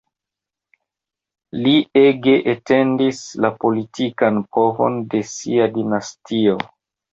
Li 1.65 1.73
ege 2.03 2.33
etendis 2.55 3.21
la 3.47 3.53
politikan 3.67 4.43
povon 4.59 4.99
de 5.15 5.25
sia 5.37 5.71
dinastio. 5.79 6.61